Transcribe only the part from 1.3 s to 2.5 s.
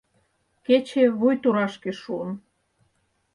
турашке шуын.